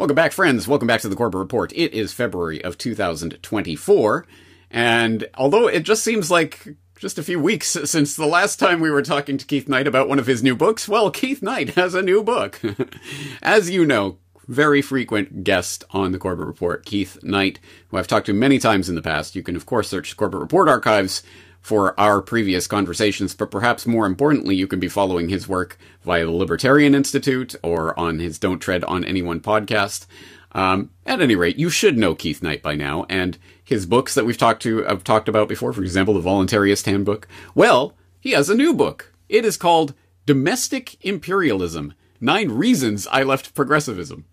[0.00, 0.66] Welcome back, friends.
[0.66, 1.74] Welcome back to the Corbett Report.
[1.74, 4.26] It is February of 2024,
[4.70, 8.90] and although it just seems like just a few weeks since the last time we
[8.90, 11.92] were talking to Keith Knight about one of his new books, well, Keith Knight has
[11.92, 12.62] a new book.
[13.42, 14.16] As you know,
[14.48, 18.88] very frequent guest on the Corbett Report, Keith Knight, who I've talked to many times
[18.88, 19.36] in the past.
[19.36, 21.22] You can, of course, search Corbett Report archives
[21.60, 26.24] for our previous conversations, but perhaps more importantly, you can be following his work via
[26.24, 30.06] the Libertarian Institute or on his Don't Tread on Anyone podcast.
[30.52, 34.24] Um, at any rate, you should know Keith Knight by now, and his books that
[34.24, 37.28] we've talked to, have talked about before, for example, the Voluntarist Handbook.
[37.54, 39.12] Well, he has a new book.
[39.28, 39.94] It is called
[40.26, 44.24] Domestic Imperialism: Nine Reasons I Left Progressivism.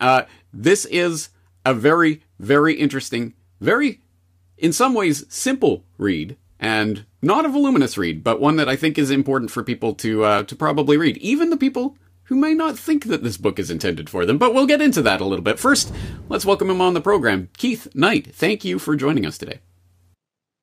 [0.00, 1.28] Uh, this is
[1.64, 4.00] a very, very interesting, very,
[4.56, 8.98] in some ways, simple read and not a voluminous read, but one that I think
[8.98, 12.78] is important for people to uh, to probably read, even the people who may not
[12.78, 14.38] think that this book is intended for them.
[14.38, 15.58] But we'll get into that a little bit.
[15.58, 15.92] First,
[16.28, 18.34] let's welcome him on the program, Keith Knight.
[18.34, 19.60] Thank you for joining us today.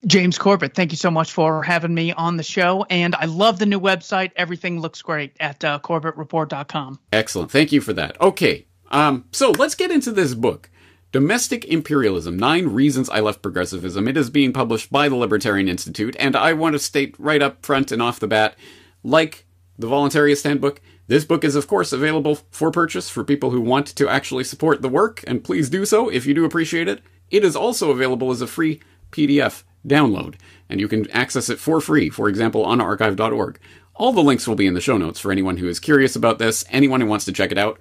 [0.06, 2.86] James Corbett, thank you so much for having me on the show.
[2.90, 4.32] And I love the new website.
[4.36, 7.00] Everything looks great at uh, CorbettReport.com.
[7.14, 7.52] Excellent.
[7.52, 8.20] Thank you for that.
[8.20, 8.68] Okay.
[8.92, 10.70] Um, so let's get into this book.
[11.14, 14.08] Domestic Imperialism Nine Reasons I Left Progressivism.
[14.08, 17.64] It is being published by the Libertarian Institute, and I want to state right up
[17.64, 18.56] front and off the bat
[19.04, 19.46] like
[19.78, 23.86] the Voluntarist Handbook, this book is, of course, available for purchase for people who want
[23.96, 27.04] to actually support the work, and please do so if you do appreciate it.
[27.30, 30.34] It is also available as a free PDF download,
[30.68, 33.60] and you can access it for free, for example, on archive.org.
[33.94, 36.40] All the links will be in the show notes for anyone who is curious about
[36.40, 37.80] this, anyone who wants to check it out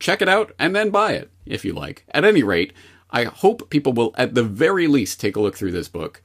[0.00, 2.04] check it out and then buy it if you like.
[2.12, 2.72] At any rate,
[3.10, 6.22] I hope people will at the very least take a look through this book.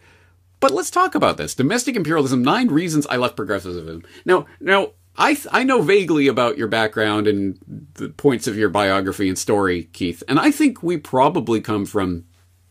[0.59, 1.53] But let's talk about this.
[1.53, 4.03] Domestic imperialism, nine reasons I left progressivism.
[4.25, 7.57] Now, now, I, I know vaguely about your background and
[7.93, 12.25] the points of your biography and story, Keith, and I think we probably come from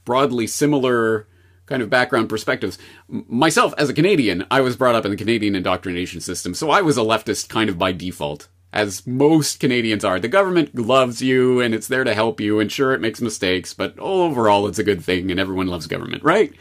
[0.04, 1.26] broadly similar
[1.66, 2.76] kind of background perspectives.
[3.08, 6.82] Myself, as a Canadian, I was brought up in the Canadian indoctrination system, so I
[6.82, 10.18] was a leftist kind of by default as most Canadians are.
[10.18, 13.72] The government loves you and it's there to help you, and sure, it makes mistakes,
[13.72, 16.52] but overall, it's a good thing, and everyone loves government, right?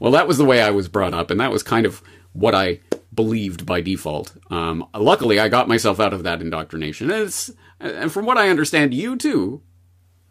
[0.00, 2.54] Well, that was the way I was brought up, and that was kind of what
[2.54, 2.80] I
[3.12, 4.34] believed by default.
[4.50, 7.10] Um, luckily, I got myself out of that indoctrination.
[7.10, 9.62] And, and from what I understand, you too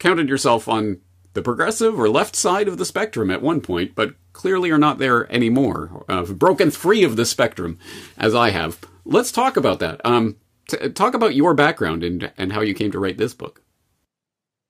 [0.00, 1.00] counted yourself on
[1.34, 4.98] the progressive or left side of the spectrum at one point, but clearly are not
[4.98, 6.04] there anymore.
[6.08, 7.78] Uh, broken free of the spectrum,
[8.18, 8.80] as I have.
[9.04, 10.00] Let's talk about that.
[10.04, 10.36] Um,
[10.70, 13.62] T- talk about your background and and how you came to write this book.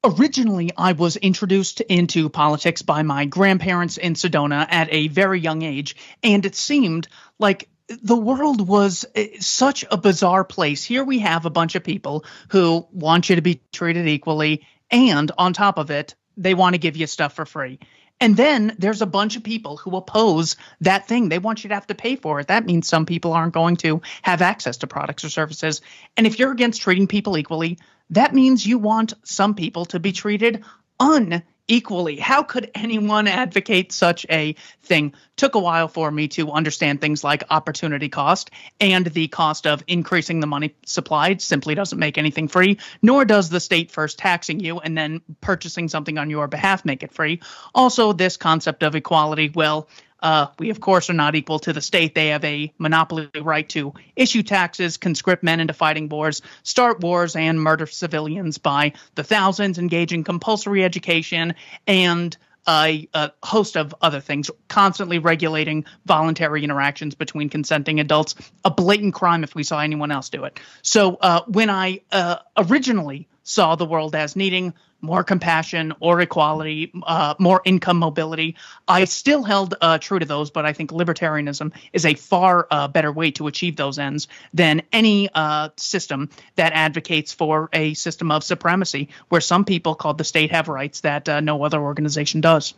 [0.02, 5.60] Originally, I was introduced into politics by my grandparents in Sedona at a very young
[5.62, 7.68] age, and it seemed like
[8.02, 10.84] the world was eh, such a bizarre place.
[10.84, 15.30] Here we have a bunch of people who want you to be treated equally, and
[15.36, 17.78] on top of it, they want to give you stuff for free.
[18.20, 21.28] And then there's a bunch of people who oppose that thing.
[21.28, 22.48] They want you to have to pay for it.
[22.48, 25.80] That means some people aren't going to have access to products or services.
[26.16, 27.78] And if you're against treating people equally,
[28.10, 30.64] that means you want some people to be treated
[30.98, 32.16] un equally.
[32.16, 35.14] How could anyone advocate such a thing?
[35.36, 38.50] Took a while for me to understand things like opportunity cost
[38.80, 43.48] and the cost of increasing the money supplied simply doesn't make anything free, nor does
[43.48, 47.40] the state first taxing you and then purchasing something on your behalf make it free.
[47.74, 49.88] Also, this concept of equality, well,
[50.22, 52.14] uh, we, of course, are not equal to the state.
[52.14, 57.36] They have a monopoly right to issue taxes, conscript men into fighting wars, start wars,
[57.36, 61.54] and murder civilians by the thousands, engage in compulsory education,
[61.86, 62.36] and
[62.68, 69.14] a, a, host of other things, constantly regulating voluntary interactions between consenting adults, a blatant
[69.14, 70.60] crime if we saw anyone else do it.
[70.82, 76.92] So uh, when I uh, originally saw the world as needing more compassion or equality,
[77.02, 78.56] uh, more income mobility.
[78.86, 82.88] I still held uh, true to those, but I think libertarianism is a far uh,
[82.88, 88.30] better way to achieve those ends than any uh, system that advocates for a system
[88.30, 92.40] of supremacy, where some people called the state have rights that uh, no other organization
[92.40, 92.74] does.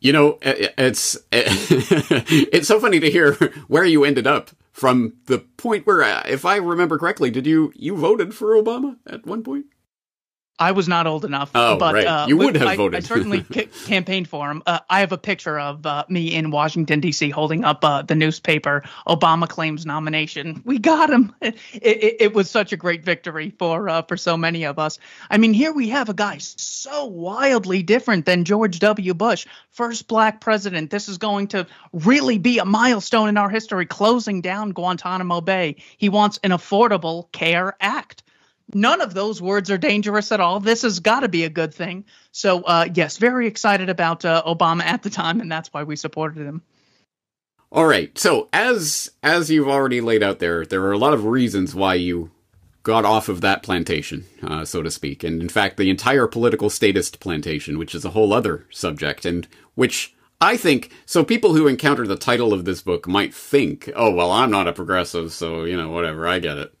[0.00, 3.34] You know, it's it's so funny to hear
[3.68, 7.70] where you ended up from the point where, uh, if I remember correctly, did you
[7.76, 9.66] you voted for Obama at one point?
[10.60, 11.50] I was not old enough.
[11.54, 12.06] Oh, but, right.
[12.06, 12.98] Uh, you would have I, voted.
[12.98, 14.62] I certainly c- campaigned for him.
[14.66, 17.30] Uh, I have a picture of uh, me in Washington D.C.
[17.30, 18.84] holding up uh, the newspaper.
[19.06, 20.60] Obama claims nomination.
[20.66, 21.34] We got him.
[21.72, 24.98] It, it, it was such a great victory for uh, for so many of us.
[25.30, 29.14] I mean, here we have a guy so wildly different than George W.
[29.14, 30.90] Bush, first black president.
[30.90, 35.76] This is going to really be a milestone in our history, closing down Guantanamo Bay.
[35.96, 38.22] He wants an affordable care act
[38.74, 40.60] none of those words are dangerous at all.
[40.60, 42.04] This has got to be a good thing.
[42.32, 45.96] So, uh, yes, very excited about uh, Obama at the time, and that's why we
[45.96, 46.62] supported him.
[47.72, 48.16] All right.
[48.18, 51.94] So, as as you've already laid out there, there are a lot of reasons why
[51.94, 52.30] you
[52.82, 56.70] got off of that plantation, uh, so to speak, and in fact, the entire political
[56.70, 61.22] statist plantation, which is a whole other subject, and which I think so.
[61.22, 64.72] People who encounter the title of this book might think, "Oh, well, I'm not a
[64.72, 66.26] progressive, so you know, whatever.
[66.26, 66.74] I get it."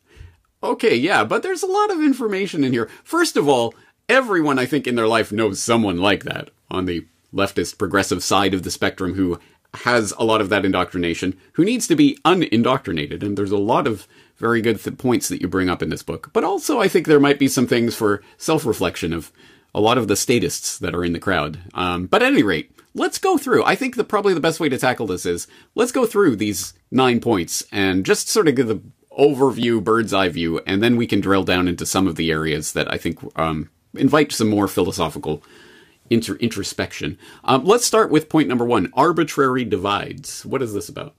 [0.62, 2.88] Okay, yeah, but there's a lot of information in here.
[3.02, 3.74] First of all,
[4.08, 8.52] everyone I think in their life knows someone like that on the leftist progressive side
[8.52, 9.38] of the spectrum who
[9.74, 13.22] has a lot of that indoctrination, who needs to be unindoctrinated.
[13.22, 16.02] And there's a lot of very good th- points that you bring up in this
[16.02, 16.30] book.
[16.32, 19.30] But also, I think there might be some things for self reflection of
[19.74, 21.60] a lot of the statists that are in the crowd.
[21.74, 23.64] Um, but at any rate, let's go through.
[23.64, 26.74] I think that probably the best way to tackle this is let's go through these
[26.90, 28.80] nine points and just sort of give the
[29.20, 32.72] overview, bird's eye view, and then we can drill down into some of the areas
[32.72, 35.42] that I think um, invite some more philosophical
[36.08, 37.18] inter- introspection.
[37.44, 40.44] Um, let's start with point number one arbitrary divides.
[40.46, 41.14] What is this about?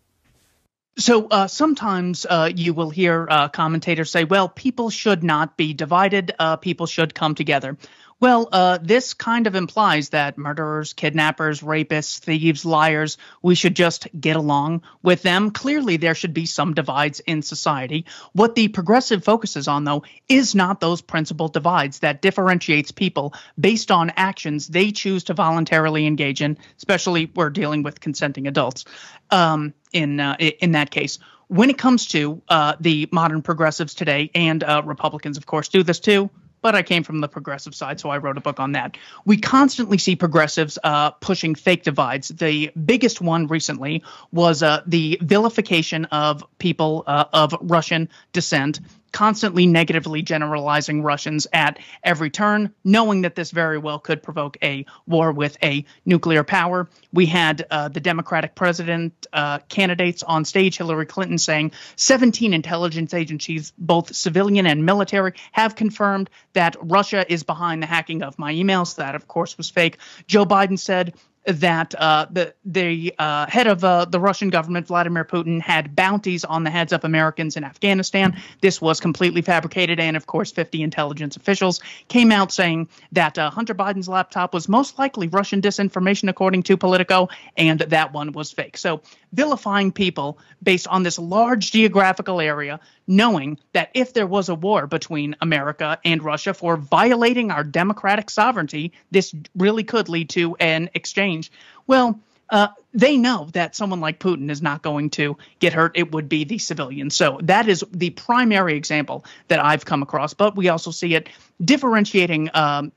[0.97, 5.73] So uh, sometimes uh, you will hear uh, commentators say, well, people should not be
[5.73, 7.77] divided, uh, people should come together.
[8.21, 14.07] Well, uh, this kind of implies that murderers, kidnappers, rapists, thieves, liars, we should just
[14.17, 15.49] get along with them.
[15.49, 18.05] Clearly, there should be some divides in society.
[18.33, 23.89] What the progressive focuses on, though, is not those principal divides that differentiates people based
[23.89, 28.85] on actions they choose to voluntarily engage in, especially we're dealing with consenting adults
[29.31, 31.17] um, in, uh, in that case
[31.47, 35.83] when it comes to uh, the modern progressives today, and uh, Republicans, of course, do
[35.83, 36.29] this too,
[36.61, 38.97] but I came from the progressive side, so I wrote a book on that.
[39.25, 42.29] We constantly see progressives uh, pushing fake divides.
[42.29, 48.79] The biggest one recently was uh, the vilification of people uh, of Russian descent
[49.11, 54.85] constantly negatively generalizing Russians at every turn, knowing that this very well could provoke a
[55.07, 56.89] war with a nuclear power.
[57.13, 63.13] We had uh, the Democratic president uh, candidates on stage, Hillary Clinton, saying 17 intelligence
[63.13, 68.53] agencies, both civilian and military, have confirmed that Russia is behind the hacking of my
[68.53, 68.95] emails.
[68.95, 69.97] That, of course, was fake.
[70.27, 71.13] Joe Biden said
[71.45, 76.43] that uh, the the uh, head of uh, the Russian government, Vladimir Putin, had bounties
[76.43, 78.39] on the heads of Americans in Afghanistan.
[78.61, 83.49] This was completely fabricated, and of course, 50 intelligence officials came out saying that uh,
[83.49, 88.51] Hunter Biden's laptop was most likely Russian disinformation, according to Politico, and that one was
[88.51, 88.77] fake.
[88.77, 89.01] So
[89.33, 94.87] vilifying people based on this large geographical area, knowing that if there was a war
[94.87, 100.89] between America and Russia for violating our democratic sovereignty, this really could lead to an
[100.93, 101.51] exchange.
[101.87, 102.19] Well,
[102.49, 105.93] uh, they know that someone like Putin is not going to get hurt.
[105.95, 107.15] It would be the civilians.
[107.15, 110.33] So that is the primary example that I've come across.
[110.33, 111.29] But we also see it
[111.63, 112.91] differentiating um,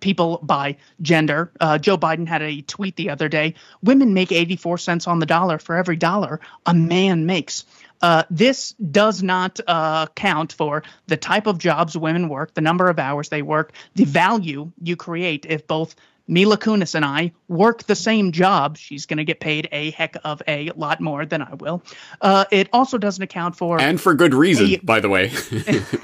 [0.00, 1.52] people by gender.
[1.60, 5.26] Uh, Joe Biden had a tweet the other day women make 84 cents on the
[5.26, 7.64] dollar for every dollar a man makes.
[8.02, 12.88] Uh, this does not uh, count for the type of jobs women work, the number
[12.88, 15.94] of hours they work, the value you create if both
[16.28, 20.16] Mila Kunis and I work the same job, she's going to get paid a heck
[20.24, 21.82] of a lot more than I will.
[22.20, 23.80] Uh, it also doesn't account for.
[23.80, 25.30] And for good reason, a, by the way.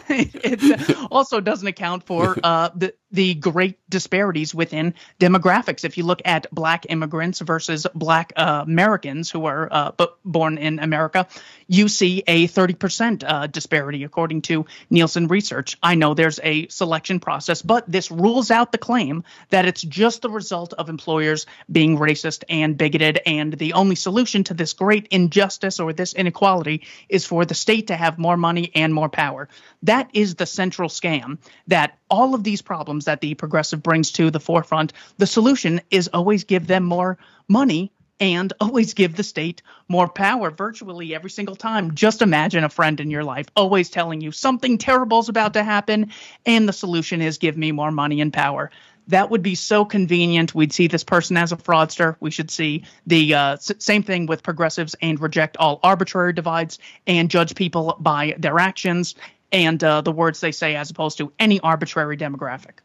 [0.08, 5.85] it also doesn't account for uh, the, the great disparities within demographics.
[5.85, 10.59] If you look at black immigrants versus black uh, Americans who are uh, b- born
[10.59, 11.28] in America,
[11.69, 15.76] you see a 30% uh, disparity according to Nielsen research.
[15.83, 20.23] I know there's a selection process, but this rules out the claim that it's just
[20.23, 23.21] the result of employers being racist and bigoted.
[23.26, 27.88] And the only solution to this great injustice or this inequality is for the state
[27.88, 29.49] to have more money and more power.
[29.83, 34.31] That is the central scam that all of these problems that the progressive brings to
[34.31, 37.16] the forefront, the solution is always give them more
[37.49, 37.90] money
[38.21, 41.95] and always give the state more power virtually every single time.
[41.95, 45.64] Just imagine a friend in your life always telling you something terrible is about to
[45.64, 46.12] happen,
[46.45, 48.71] and the solution is give me more money and power.
[49.09, 50.54] That would be so convenient.
[50.54, 52.16] We'd see this person as a fraudster.
[52.21, 56.78] We should see the uh, s- same thing with progressives and reject all arbitrary divides
[57.07, 59.16] and judge people by their actions
[59.52, 62.78] and uh, the words they say as opposed to any arbitrary demographic.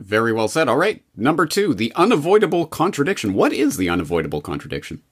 [0.00, 0.68] Very well said.
[0.68, 1.02] All right.
[1.16, 3.34] Number two, the unavoidable contradiction.
[3.34, 5.02] What is the unavoidable contradiction?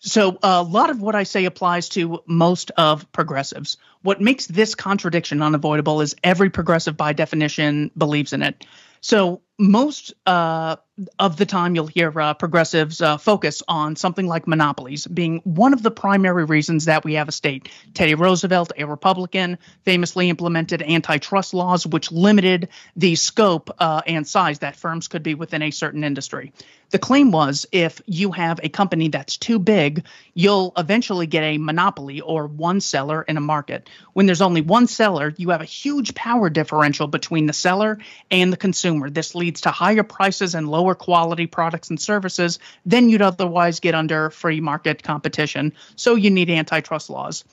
[0.00, 3.78] So, a lot of what I say applies to most of progressives.
[4.02, 8.64] What makes this contradiction unavoidable is every progressive, by definition, believes in it.
[9.00, 10.76] So most uh,
[11.18, 15.72] of the time, you'll hear uh, progressives uh, focus on something like monopolies being one
[15.72, 17.68] of the primary reasons that we have a state.
[17.92, 24.60] Teddy Roosevelt, a Republican, famously implemented antitrust laws which limited the scope uh, and size
[24.60, 26.52] that firms could be within a certain industry.
[26.90, 31.58] The claim was if you have a company that's too big, you'll eventually get a
[31.58, 33.90] monopoly or one seller in a market.
[34.14, 37.98] When there's only one seller, you have a huge power differential between the seller
[38.30, 38.87] and the consumer.
[39.10, 43.94] This leads to higher prices and lower quality products and services than you'd otherwise get
[43.94, 45.74] under free market competition.
[45.96, 47.44] So you need antitrust laws.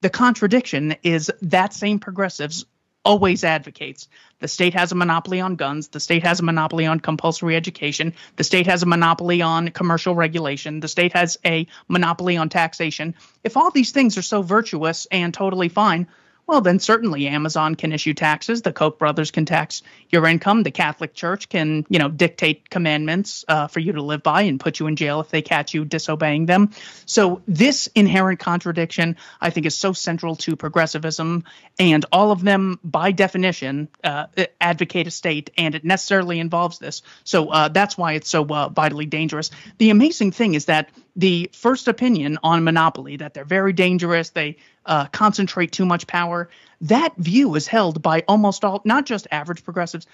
[0.00, 2.64] The contradiction is that same progressives
[3.04, 4.08] always advocates.
[4.40, 5.88] The state has a monopoly on guns.
[5.88, 8.14] The state has a monopoly on compulsory education.
[8.36, 10.80] The state has a monopoly on commercial regulation.
[10.80, 13.14] The state has a monopoly on taxation.
[13.42, 16.06] If all these things are so virtuous and totally fine,
[16.48, 18.62] well, then certainly Amazon can issue taxes.
[18.62, 20.62] The Koch brothers can tax your income.
[20.62, 24.58] The Catholic Church can, you know, dictate commandments uh, for you to live by and
[24.58, 26.70] put you in jail if they catch you disobeying them.
[27.04, 31.44] So this inherent contradiction, I think, is so central to progressivism,
[31.78, 34.26] and all of them, by definition, uh,
[34.58, 37.02] advocate a state, and it necessarily involves this.
[37.24, 39.50] So uh, that's why it's so uh, vitally dangerous.
[39.76, 40.88] The amazing thing is that
[41.18, 44.56] the first opinion on monopoly that they're very dangerous, they
[44.86, 46.48] uh, concentrate too much power.
[46.82, 50.06] That view is held by almost all, not just average progressives,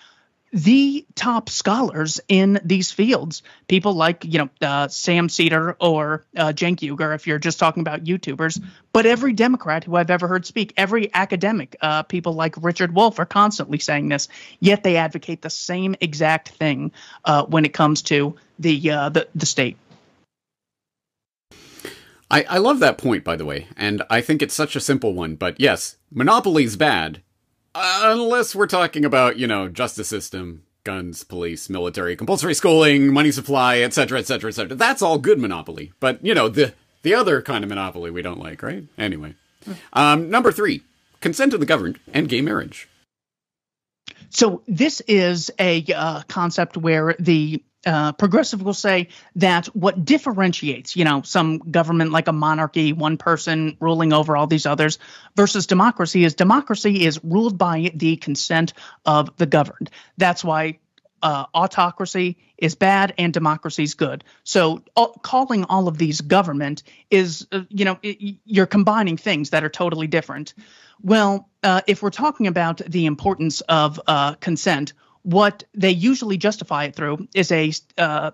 [0.51, 3.43] the top scholars in these fields.
[3.69, 7.83] People like, you know, uh, Sam Seder or uh, Cenk Uygur, if you're just talking
[7.83, 12.55] about YouTubers, but every Democrat who I've ever heard speak, every academic, uh, people like
[12.63, 16.93] Richard Wolff are constantly saying this, yet they advocate the same exact thing
[17.27, 19.77] uh, when it comes to the, uh, the, the state.
[22.35, 25.15] I, I love that point, by the way, and I think it's such a simple
[25.15, 25.37] one.
[25.37, 27.23] But yes, monopoly's bad,
[27.77, 33.83] unless we're talking about you know justice system, guns, police, military, compulsory schooling, money supply,
[33.83, 34.75] etc., etc., etc.
[34.75, 35.93] That's all good monopoly.
[36.01, 38.83] But you know the the other kind of monopoly we don't like, right?
[38.99, 39.37] Anyway,
[39.93, 40.83] um, number three:
[41.21, 42.89] consent of the governed and gay marriage.
[44.35, 50.97] So this is a uh, concept where the uh, progressive will say that what differentiates,
[50.97, 54.99] you know, some government like a monarchy, one person ruling over all these others,
[55.37, 58.73] versus democracy is democracy is ruled by the consent
[59.07, 59.91] of the governed.
[60.17, 60.79] That's why
[61.25, 64.23] uh, autocracy is bad and democracy is good.
[64.45, 69.51] So uh, calling all of these government is, uh, you know, it, you're combining things
[69.51, 70.53] that are totally different.
[71.01, 76.85] Well, uh, if we're talking about the importance of uh, consent, what they usually justify
[76.85, 78.33] it through is a uh,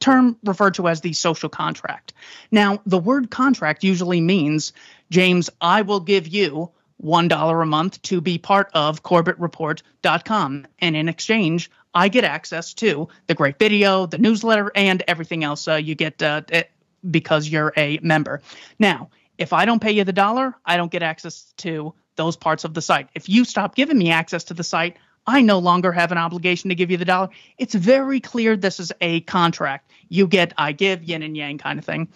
[0.00, 2.14] term referred to as the social contract.
[2.50, 4.72] Now, the word contract usually means,
[5.10, 6.70] James, I will give you
[7.02, 10.66] $1 a month to be part of CorbettReport.com.
[10.78, 15.68] And in exchange, I get access to the great video, the newsletter, and everything else
[15.68, 16.42] uh, you get uh,
[17.08, 18.40] because you're a member.
[18.78, 22.64] Now, if I don't pay you the dollar, I don't get access to those parts
[22.64, 23.08] of the site.
[23.14, 24.96] If you stop giving me access to the site,
[25.26, 27.28] I no longer have an obligation to give you the dollar.
[27.58, 29.90] It's very clear this is a contract.
[30.08, 32.08] You get, I give, yin and yang kind of thing.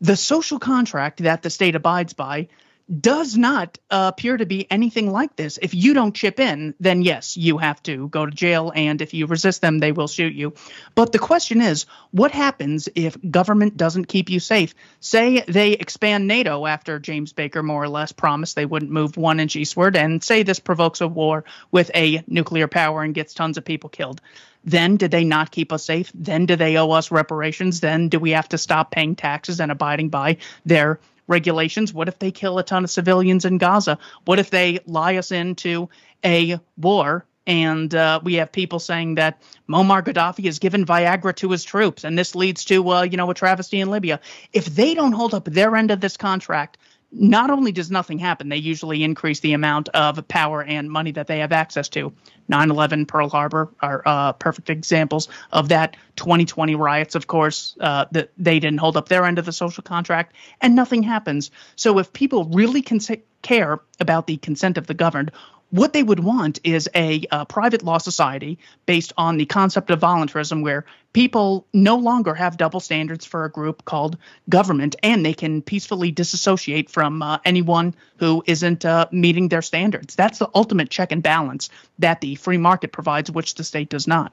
[0.00, 2.48] The social contract that the state abides by
[2.88, 5.58] does not uh, appear to be anything like this.
[5.60, 9.12] If you don't chip in, then yes, you have to go to jail, and if
[9.12, 10.54] you resist them, they will shoot you.
[10.94, 14.74] But the question is, what happens if government doesn't keep you safe?
[15.00, 19.38] Say they expand NATO after James Baker more or less promised they wouldn't move one
[19.38, 23.58] inch eastward, and say this provokes a war with a nuclear power and gets tons
[23.58, 24.20] of people killed.
[24.64, 26.10] Then did they not keep us safe?
[26.14, 27.80] Then do they owe us reparations?
[27.80, 31.94] Then do we have to stop paying taxes and abiding by their regulations?
[31.94, 33.98] What if they kill a ton of civilians in Gaza?
[34.24, 35.88] What if they lie us into
[36.24, 41.50] a war and uh, we have people saying that Muammar Gaddafi has given Viagra to
[41.50, 44.20] his troops, and this leads to, uh, you know, a travesty in Libya.
[44.52, 46.76] If they don't hold up their end of this contract,
[47.10, 51.26] not only does nothing happen, they usually increase the amount of power and money that
[51.26, 52.12] they have access to.
[52.48, 55.96] 9 11, Pearl Harbor are uh, perfect examples of that.
[56.16, 59.82] 2020 riots, of course, uh, that they didn't hold up their end of the social
[59.82, 61.50] contract, and nothing happens.
[61.76, 63.10] So if people really cons-
[63.42, 65.30] care about the consent of the governed,
[65.70, 69.98] what they would want is a, a, private law society based on the concept of
[70.00, 74.16] voluntarism where people no longer have double standards for a group called
[74.48, 80.14] government and they can peacefully disassociate from uh, anyone who isn't uh, meeting their standards.
[80.14, 84.06] That's the ultimate check and balance that the free market provides which the state does
[84.06, 84.32] not.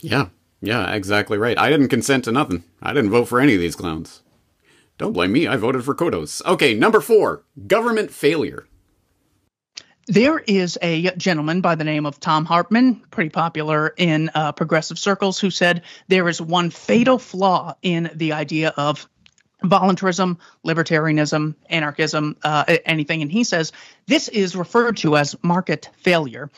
[0.00, 0.28] Yeah.
[0.60, 1.58] Yeah exactly right.
[1.58, 2.64] I didn't consent to nothing.
[2.82, 4.22] I didn't vote for any of these clowns.
[4.98, 5.46] Don't blame me.
[5.46, 6.44] I voted for Kodos.
[6.46, 8.66] Okay number four government failure
[10.08, 14.98] There is a gentleman by the name of Thom Hartmann, pretty popular in uh, progressive
[14.98, 19.06] circles, who said there is one fatal flaw in the idea of
[19.62, 23.20] voluntarism, libertarianism, anarchism, uh, anything.
[23.20, 23.72] And he says
[24.06, 26.48] this is referred to as market failure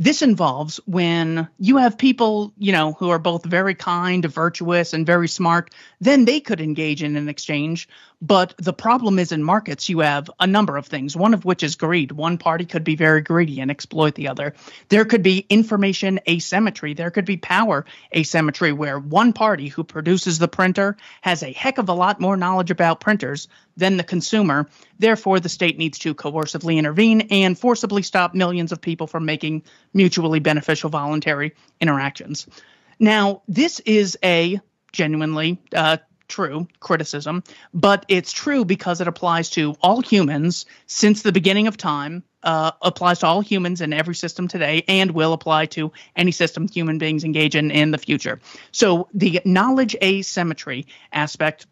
[0.00, 5.04] this involves when you have people, you know, who are both very kind, virtuous, and
[5.04, 7.86] very smart, then they could engage in an exchange.
[8.22, 11.62] But the problem is in markets, you have a number of things, one of which
[11.62, 12.12] is greed.
[12.12, 14.54] One party could be very greedy and exploit the other.
[14.90, 16.92] There could be information asymmetry.
[16.92, 21.78] There could be power asymmetry, where one party who produces the printer has a heck
[21.78, 23.48] of a lot more knowledge about printers
[23.78, 24.68] than the consumer.
[24.98, 29.62] Therefore, the state needs to coercively intervene and forcibly stop millions of people from making
[29.94, 32.46] mutually beneficial voluntary interactions.
[32.98, 34.60] Now, this is a
[34.92, 35.98] genuinely uh,
[36.30, 37.42] true criticism,
[37.74, 42.70] but it's true because it applies to all humans since the beginning of time, uh,
[42.80, 46.96] applies to all humans in every system today, and will apply to any system human
[46.96, 48.40] beings engage in in the future.
[48.72, 51.66] So the knowledge asymmetry aspect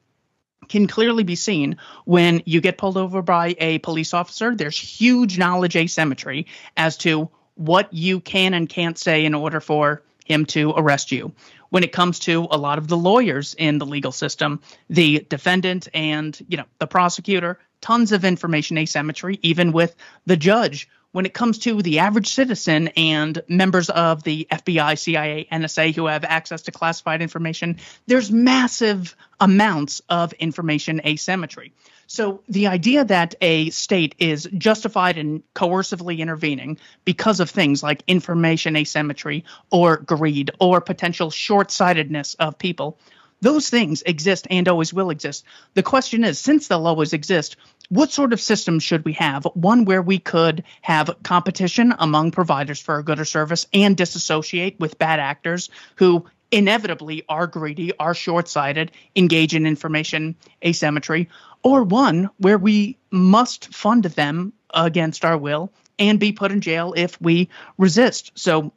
[0.69, 4.55] can clearly be seen when you get pulled over by a police officer.
[4.55, 6.47] There's huge knowledge asymmetry
[6.77, 11.33] as to what you can and can't say in order for him to arrest you
[11.71, 15.89] when it comes to a lot of the lawyers in the legal system, the defendant
[15.95, 19.95] and, you know, the prosecutor, tons of information asymmetry, even with
[20.27, 20.89] the judge.
[21.13, 26.07] When it comes to the average citizen and members of the FBI, CIA, NSA who
[26.07, 31.73] have access to classified information, there's massive amounts of information asymmetry.
[32.11, 38.03] So the idea that a state is justified in coercively intervening because of things like
[38.07, 42.99] information asymmetry or greed or potential short-sightedness of people,
[43.43, 45.45] those things exist and always will exist.
[45.75, 47.57] The question is, since they'll always exist,
[47.91, 49.45] what sort of system should we have?
[49.53, 54.81] One where we could have competition among providers for a good or service and disassociate
[54.81, 60.35] with bad actors who inevitably are greedy, are short sighted, engage in information
[60.65, 61.29] asymmetry,
[61.63, 66.95] or one where we must fund them against our will and be put in jail
[66.97, 67.49] if we
[67.79, 68.33] resist.
[68.35, 68.73] So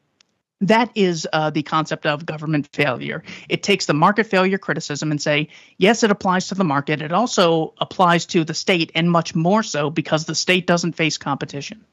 [0.62, 3.24] that is uh, the concept of government failure.
[3.50, 7.02] It takes the market failure criticism and say, yes, it applies to the market.
[7.02, 11.17] It also applies to the state, and much more so because the state doesn't face
[11.17, 11.84] competition.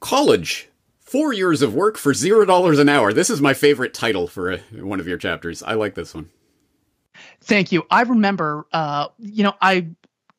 [0.00, 0.68] College
[1.14, 3.12] Four years of work for zero dollars an hour.
[3.12, 5.62] This is my favorite title for a, one of your chapters.
[5.62, 6.30] I like this one.
[7.44, 7.84] Thank you.
[7.90, 9.88] I remember, uh, you know, I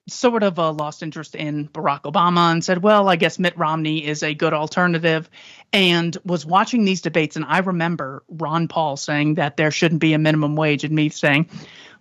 [0.07, 4.05] sort of uh, lost interest in Barack Obama and said, well, I guess Mitt Romney
[4.05, 5.29] is a good alternative,
[5.73, 7.35] and was watching these debates.
[7.35, 11.09] And I remember Ron Paul saying that there shouldn't be a minimum wage, and me
[11.09, 11.49] saying,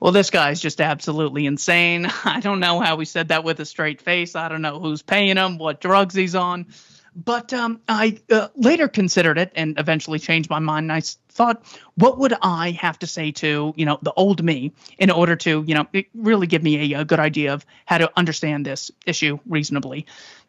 [0.00, 2.06] well, this guy's just absolutely insane.
[2.24, 4.34] I don't know how he said that with a straight face.
[4.36, 6.66] I don't know who's paying him, what drugs he's on.
[7.16, 10.84] But um, I uh, later considered it and eventually changed my mind.
[10.84, 14.72] And I thought, what would I have to say to you know the old me
[14.98, 18.10] in order to you know really give me a, a good idea of how to
[18.16, 20.06] understand this issue reasonably?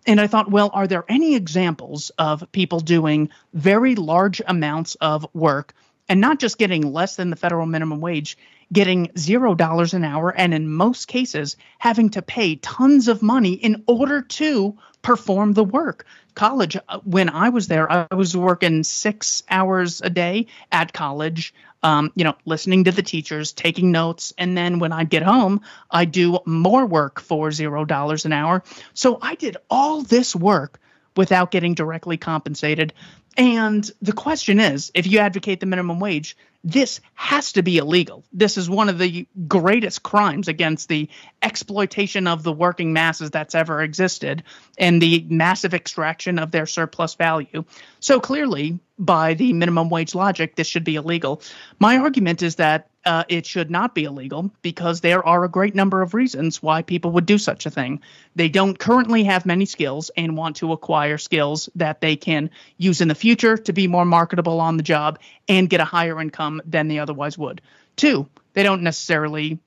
[0.07, 5.25] And I thought, well, are there any examples of people doing very large amounts of
[5.33, 5.73] work
[6.07, 8.37] and not just getting less than the federal minimum wage,
[8.71, 13.53] getting zero dollars an hour, and in most cases, having to pay tons of money
[13.53, 16.05] in order to perform the work?
[16.35, 21.53] college uh, when i was there i was working six hours a day at college
[21.85, 24.33] um, you know listening to the teachers taking notes.
[24.37, 28.63] And then when i get home i do more work for zero dollars an hour.
[28.93, 30.79] So i did all this work
[31.15, 32.91] without getting directly compensated.
[33.37, 36.35] And the question is if you advocate the minimum wage
[36.65, 38.25] this has to be illegal.
[38.33, 41.07] This is one of the greatest crimes against the
[41.43, 44.43] exploitation of the working masses that's ever existed
[44.79, 47.63] and the massive extraction of their surplus value.
[47.99, 51.43] So clearly, by the minimum wage logic, this should be illegal.
[51.77, 55.75] My argument is that uh, it should not be illegal because there are a great
[55.75, 58.01] number of reasons why people would do such a thing.
[58.35, 63.01] They don't currently have many skills and want to acquire skills that they can use
[63.01, 66.61] in the future to be more marketable on the job and get a higher income
[66.65, 67.61] than they otherwise would.
[67.95, 69.59] Two, they don't necessarily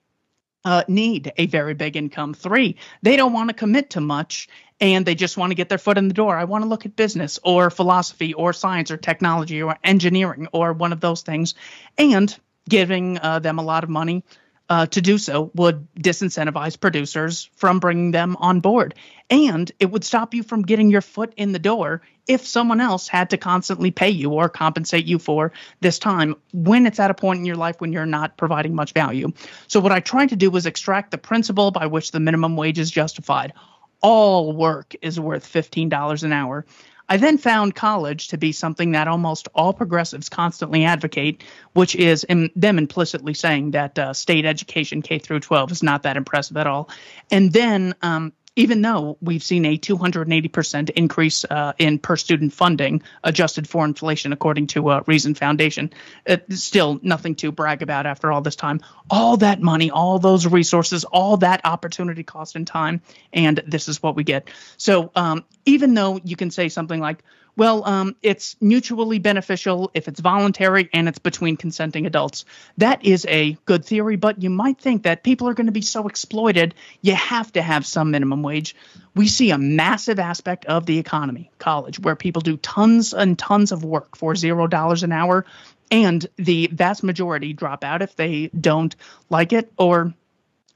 [0.65, 2.35] uh, need a very big income.
[2.35, 4.49] Three, they don't want to commit to much
[4.81, 6.37] and they just want to get their foot in the door.
[6.37, 10.73] I want to look at business or philosophy or science or technology or engineering or
[10.73, 11.55] one of those things.
[11.97, 12.37] And
[12.69, 14.25] giving uh, them a lot of money
[14.69, 18.95] uh, to do so would disincentivize producers from bringing them on board.
[19.31, 23.09] And it would stop you from getting your foot in the door if someone else
[23.09, 27.15] had to constantly pay you or compensate you for this time when it's at a
[27.15, 29.33] point in your life when you're not providing much value.
[29.69, 32.79] So, what I tried to do was extract the principle by which the minimum wage
[32.79, 33.55] is justified
[34.01, 36.67] all work is worth $15 an hour.
[37.09, 41.43] I then found college to be something that almost all progressives constantly advocate,
[41.73, 46.17] which is them implicitly saying that uh, state education K through 12 is not that
[46.17, 46.91] impressive at all.
[47.31, 53.01] And then um, even though we've seen a 280% increase uh, in per student funding
[53.23, 55.93] adjusted for inflation, according to uh, Reason Foundation,
[56.27, 58.81] it's still nothing to brag about after all this time.
[59.09, 63.01] All that money, all those resources, all that opportunity cost and time,
[63.33, 64.49] and this is what we get.
[64.77, 67.23] So um, even though you can say something like,
[67.59, 72.45] well, um, it's mutually beneficial if it's voluntary and it's between consenting adults.
[72.77, 75.83] That is a good theory, but you might think that people are going to be
[75.83, 78.75] so exploited, you have to have some minimum wage.
[79.15, 83.73] We see a massive aspect of the economy, college, where people do tons and tons
[83.73, 85.45] of work for zero dollars an hour,
[85.91, 88.95] and the vast majority drop out if they don't
[89.31, 90.15] like it or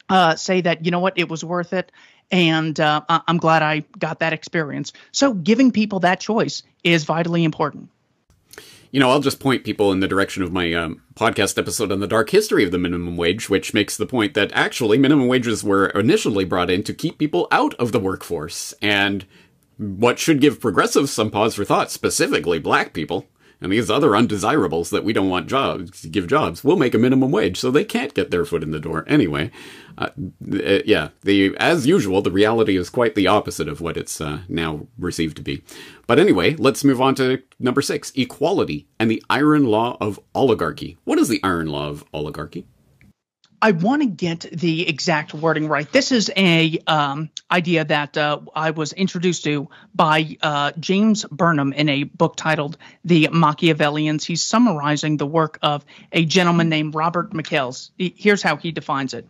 [0.09, 1.91] uh, say that you know what it was worth it
[2.33, 4.95] and uh, I'm glad I got that experience.
[5.13, 7.91] So giving people that choice is vitally important.
[8.93, 12.01] You know, I'll just point people in the direction of my um, podcast episode on
[12.01, 15.65] the dark history of the minimum wage, which makes the point that actually minimum wages
[15.65, 18.75] were initially brought in to keep people out of the workforce.
[18.83, 19.25] And
[19.79, 23.27] what should give progressives some pause for thought, specifically black people,
[23.63, 27.31] and these other undesirables that we don't want jobs give jobs will make a minimum
[27.31, 29.05] wage so they can't get their foot in the door.
[29.07, 29.51] Anyway
[29.99, 30.09] uh,
[30.53, 34.41] uh, yeah the as usual the reality is quite the opposite of what it's uh,
[34.49, 35.63] now received to be.
[36.07, 40.99] But anyway let's move on to number six equality and the iron law of oligarchy.
[41.05, 42.67] What is the iron law of oligarchy?
[43.63, 45.91] I want to get the exact wording right.
[45.93, 51.73] This is a um, idea that uh, I was introduced to by uh, James Burnham
[51.75, 57.35] in a book titled "The Machiavellians." He's summarizing the work of a gentleman named Robert
[57.35, 57.91] Michels.
[57.99, 59.29] Here's how he defines it: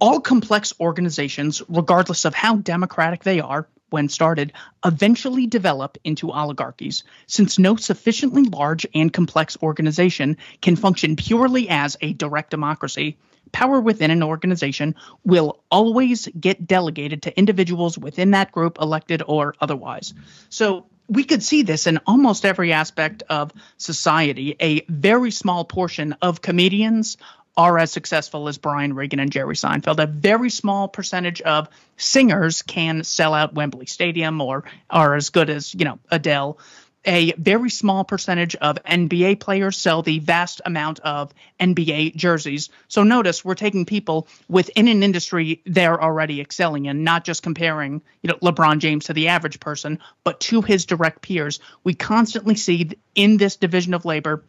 [0.00, 4.52] All complex organizations, regardless of how democratic they are, when started,
[4.84, 11.96] eventually develop into oligarchies, since no sufficiently large and complex organization can function purely as
[12.00, 13.18] a direct democracy
[13.52, 19.54] power within an organization will always get delegated to individuals within that group, elected or
[19.60, 20.14] otherwise.
[20.48, 24.56] So we could see this in almost every aspect of society.
[24.60, 27.16] A very small portion of comedians
[27.56, 30.02] are as successful as Brian Regan and Jerry Seinfeld.
[30.02, 35.50] A very small percentage of singers can sell out Wembley Stadium or are as good
[35.50, 36.58] as, you know, Adele
[37.06, 42.68] a very small percentage of NBA players sell the vast amount of NBA jerseys.
[42.88, 48.02] So notice we're taking people within an industry they're already excelling in, not just comparing,
[48.22, 51.60] you know, LeBron James to the average person, but to his direct peers.
[51.84, 54.44] We constantly see in this division of labor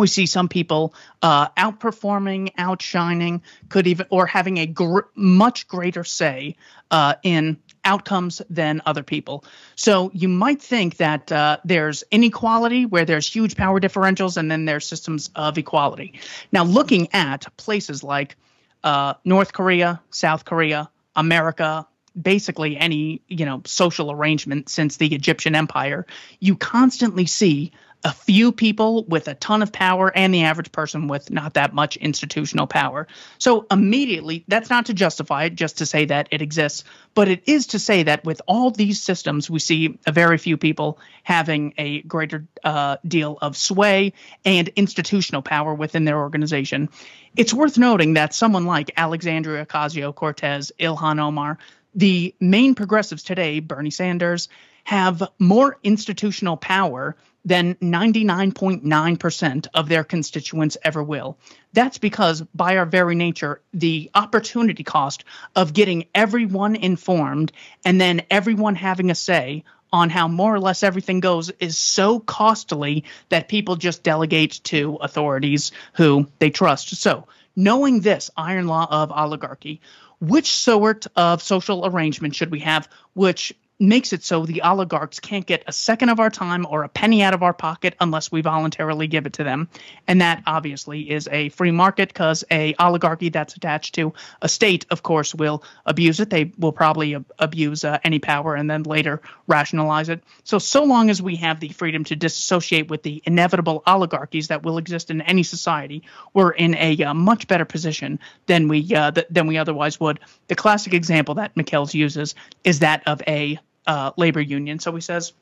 [0.00, 6.04] we see some people uh, outperforming, outshining, could even or having a gr- much greater
[6.04, 6.56] say
[6.90, 9.44] uh, in outcomes than other people.
[9.76, 14.64] So you might think that uh, there's inequality where there's huge power differentials, and then
[14.64, 16.20] there's systems of equality.
[16.52, 18.36] Now, looking at places like
[18.84, 21.86] uh, North Korea, South Korea, America,
[22.20, 26.06] basically any you know social arrangement since the Egyptian Empire,
[26.40, 31.06] you constantly see a few people with a ton of power and the average person
[31.06, 33.06] with not that much institutional power.
[33.38, 36.84] So immediately, that's not to justify it, just to say that it exists,
[37.14, 40.56] but it is to say that with all these systems, we see a very few
[40.56, 44.14] people having a greater uh, deal of sway
[44.46, 46.88] and institutional power within their organization.
[47.36, 51.58] It's worth noting that someone like Alexandria Ocasio Cortez, Ilhan Omar,
[51.94, 54.48] the main progressives today, Bernie Sanders,
[54.84, 61.38] have more institutional power than 99.9% of their constituents ever will.
[61.72, 65.24] That's because, by our very nature, the opportunity cost
[65.56, 67.52] of getting everyone informed
[67.84, 72.20] and then everyone having a say on how more or less everything goes is so
[72.20, 76.96] costly that people just delegate to authorities who they trust.
[76.96, 77.26] So,
[77.56, 79.80] knowing this iron law of oligarchy,
[80.20, 85.46] which sort of social arrangement should we have which makes it so the oligarchs can't
[85.46, 88.42] get a second of our time or a penny out of our pocket unless we
[88.42, 89.68] voluntarily give it to them.
[90.06, 94.12] And that obviously is a free market because a oligarchy that's attached to
[94.42, 96.30] a state of course will abuse it.
[96.30, 100.22] They will probably ab- abuse uh, any power and then later rationalize it.
[100.44, 104.62] So so long as we have the freedom to disassociate with the inevitable oligarchies that
[104.62, 106.02] will exist in any society
[106.34, 110.20] we're in a uh, much better position than we uh, th- than we otherwise would.
[110.48, 114.78] The classic example that Michels uses is that of a uh, labor union.
[114.78, 115.32] So he says,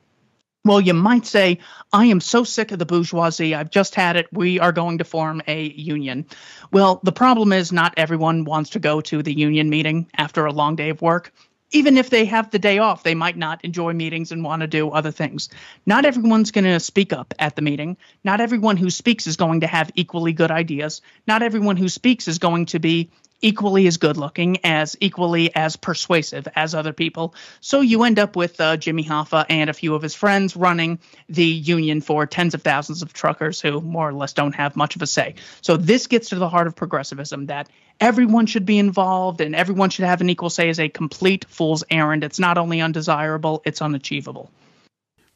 [0.65, 1.59] well, you might say,
[1.93, 3.55] I am so sick of the bourgeoisie.
[3.55, 4.27] I've just had it.
[4.33, 6.25] We are going to form a union.
[6.73, 10.51] Well, the problem is not everyone wants to go to the union meeting after a
[10.51, 11.31] long day of work.
[11.71, 14.67] even if they have the day off, they might not enjoy meetings and want to
[14.67, 15.49] do other things.
[15.85, 17.97] Not everyone's going to speak up at the meeting.
[18.23, 21.01] Not everyone who speaks is going to have equally good ideas.
[21.27, 25.75] Not everyone who speaks is going to be equally as good looking, as equally as
[25.75, 27.33] persuasive as other people.
[27.61, 30.99] So you end up with uh, Jimmy Hoffa and a few of his friends running
[31.27, 34.95] the union for tens of thousands of truckers who more or less don't have much
[34.95, 35.35] of a say.
[35.61, 39.89] So this gets to the heart of progressivism that everyone should be involved and everyone
[39.89, 42.23] should have an equal say is a complete fool's errand.
[42.23, 44.51] It's not only undesirable, it's unachievable.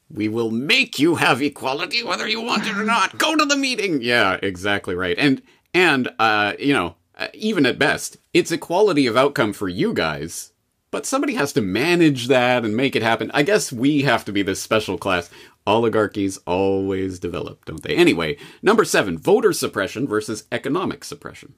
[0.10, 3.18] We will make you have equality whether you want it or not.
[3.18, 4.02] Go to the meeting.
[4.02, 5.18] Yeah, exactly right.
[5.18, 5.42] And
[5.74, 10.54] and uh, you know, uh, even at best, it's equality of outcome for you guys,
[10.92, 13.32] but somebody has to manage that and make it happen.
[13.34, 15.30] I guess we have to be this special class.
[15.66, 17.96] Oligarchies always develop, don't they?
[17.96, 21.56] Anyway, number seven voter suppression versus economic suppression.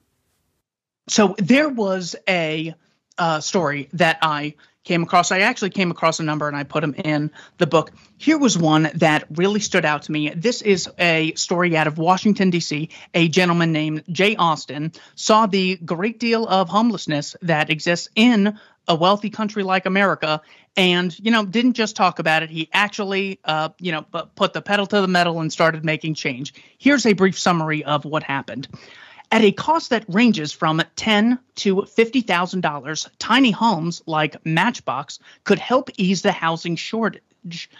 [1.08, 2.74] So there was a
[3.18, 4.54] uh, story that I
[4.86, 5.32] came across.
[5.32, 7.90] I actually came across a number and I put them in the book.
[8.18, 10.30] Here was one that really stood out to me.
[10.30, 12.88] This is a story out of Washington, D.C.
[13.12, 18.94] A gentleman named Jay Austin saw the great deal of homelessness that exists in a
[18.94, 20.40] wealthy country like America
[20.76, 24.62] and you know didn't just talk about it he actually uh, you know put the
[24.62, 28.68] pedal to the metal and started making change here's a brief summary of what happened
[29.30, 35.18] at a cost that ranges from ten to fifty thousand dollars, tiny homes like Matchbox
[35.44, 37.70] could help ease the housing shortage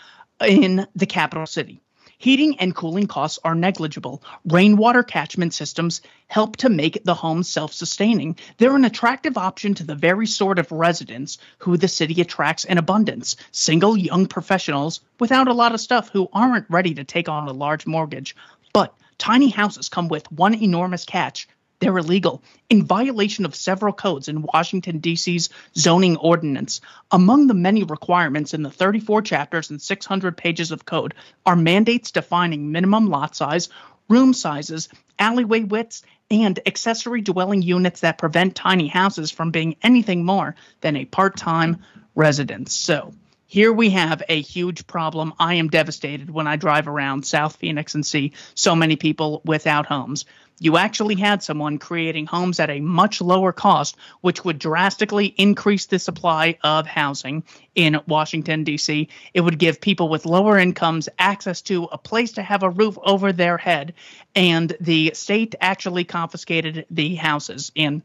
[0.41, 1.81] in the capital city.
[2.19, 4.23] Heating and cooling costs are negligible.
[4.47, 8.37] Rainwater catchment systems help to make the homes self sustaining.
[8.57, 12.79] They're an attractive option to the very sort of residents who the city attracts in
[12.79, 17.49] abundance single young professionals without a lot of stuff who aren't ready to take on
[17.49, 18.35] a large mortgage.
[18.73, 21.49] But Tiny houses come with one enormous catch.
[21.79, 26.81] They're illegal, in violation of several codes in Washington, D.C.'s zoning ordinance.
[27.11, 31.13] Among the many requirements in the 34 chapters and 600 pages of code
[31.45, 33.69] are mandates defining minimum lot size,
[34.09, 40.25] room sizes, alleyway widths, and accessory dwelling units that prevent tiny houses from being anything
[40.25, 42.73] more than a part time residence.
[42.73, 43.13] So,
[43.47, 45.33] here we have a huge problem.
[45.39, 49.87] I am devastated when I drive around South Phoenix and see so many people without
[49.87, 50.25] homes.
[50.59, 55.87] You actually had someone creating homes at a much lower cost, which would drastically increase
[55.87, 59.09] the supply of housing in Washington, D.C.
[59.35, 62.99] It would give people with lower incomes access to a place to have a roof
[63.03, 63.93] over their head.
[64.35, 68.03] And the state actually confiscated the houses in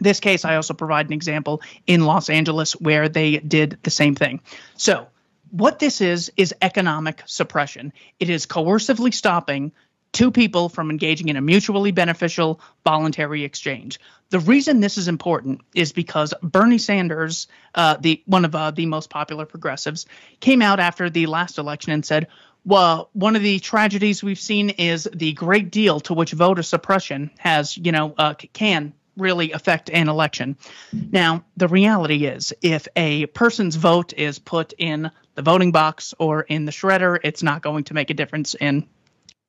[0.00, 4.14] this case, I also provide an example in Los Angeles where they did the same
[4.14, 4.40] thing.
[4.76, 5.08] So,
[5.50, 7.92] what this is, is economic suppression.
[8.20, 9.72] It is coercively stopping
[10.12, 14.00] two people from engaging in a mutually beneficial voluntary exchange.
[14.30, 18.86] The reason this is important is because Bernie Sanders, uh, the one of uh, the
[18.86, 20.06] most popular progressives,
[20.40, 22.28] came out after the last election and said,
[22.64, 27.30] "Well, one of the tragedies we've seen is the great deal to which voter suppression
[27.38, 30.56] has, you know, uh, can really affect an election.
[30.92, 36.42] Now, the reality is if a person's vote is put in the voting box or
[36.42, 38.88] in the shredder, it's not going to make a difference in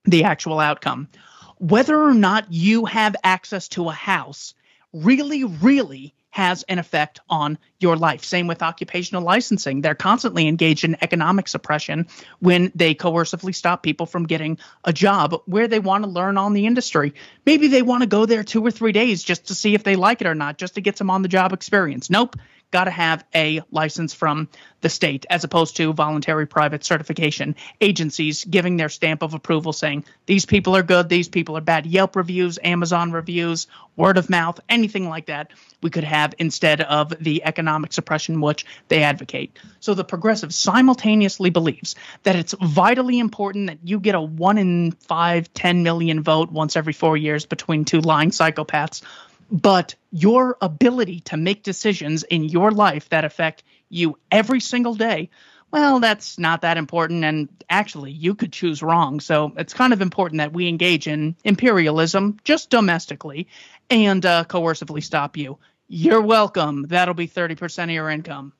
[0.05, 1.07] the actual outcome.
[1.57, 4.53] Whether or not you have access to a house
[4.93, 8.23] really, really has an effect on your life.
[8.23, 9.81] Same with occupational licensing.
[9.81, 12.07] They're constantly engaged in economic suppression
[12.39, 16.53] when they coercively stop people from getting a job where they want to learn on
[16.53, 17.13] the industry.
[17.45, 19.97] Maybe they want to go there two or three days just to see if they
[19.97, 22.09] like it or not, just to get some on the job experience.
[22.09, 22.37] Nope
[22.71, 24.47] got to have a license from
[24.81, 30.05] the state as opposed to voluntary private certification agencies giving their stamp of approval saying
[30.25, 31.85] these people are good these people are bad.
[31.85, 35.51] Yelp reviews amazon reviews word of mouth anything like that
[35.81, 39.57] we could have instead of the economic suppression which they advocate.
[39.79, 44.91] So the progressive simultaneously believes that it's vitally important that you get a 1 in
[44.91, 49.01] 5 10 million vote once every 4 years between two lying psychopaths
[49.51, 55.29] but your ability to make decisions in your life that affect you every single day
[55.71, 57.23] well that's not that important.
[57.23, 59.19] And actually you could choose wrong.
[59.19, 63.47] So it's kind of important that we engage in imperialism just domestically
[63.89, 65.57] and uh, coercively stop you.
[65.87, 66.85] You're welcome.
[66.87, 68.53] That'll be 30% of your income.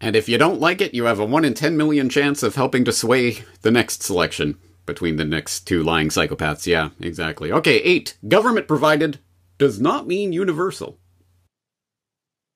[0.00, 2.54] And if you don't like it you have a 1 in 10 million chance of
[2.54, 6.66] helping to sway the next selection between the next two lying psychopaths.
[6.66, 7.52] Yeah, exactly.
[7.52, 8.16] Okay, eight.
[8.26, 9.18] Government provided
[9.58, 10.98] does not mean universal.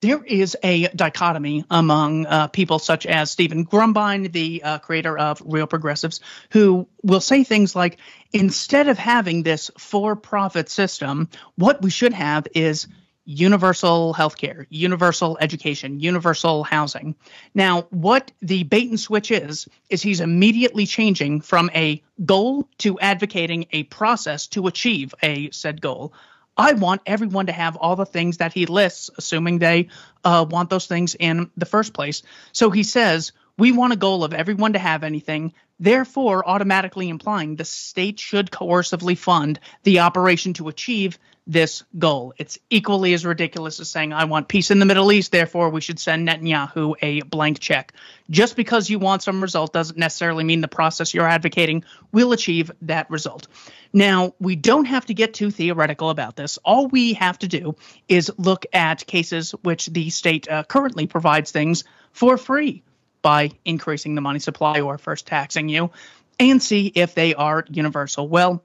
[0.03, 5.43] There is a dichotomy among uh, people such as Stephen Grumbine, the uh, creator of
[5.45, 6.21] Real Progressives,
[6.53, 7.99] who will say things like
[8.33, 12.89] instead of having this for profit system, what we should have is
[13.25, 17.15] universal healthcare, universal education, universal housing.
[17.55, 22.99] Now, what the bait and switch is, is he's immediately changing from a goal to
[22.99, 26.13] advocating a process to achieve a said goal.
[26.57, 29.89] I want everyone to have all the things that he lists, assuming they
[30.25, 32.23] uh, want those things in the first place.
[32.53, 37.57] So he says, we want a goal of everyone to have anything, therefore, automatically implying
[37.57, 42.33] the state should coercively fund the operation to achieve this goal.
[42.39, 45.81] It's equally as ridiculous as saying, I want peace in the Middle East, therefore we
[45.81, 47.93] should send Netanyahu a blank check.
[48.29, 52.71] Just because you want some result doesn't necessarily mean the process you're advocating will achieve
[52.83, 53.49] that result.
[53.93, 56.59] Now, we don't have to get too theoretical about this.
[56.59, 57.75] All we have to do
[58.09, 62.83] is look at cases which the state uh, currently provides things for free
[63.23, 65.91] by increasing the money supply or first taxing you
[66.39, 68.27] and see if they are universal.
[68.27, 68.63] Well,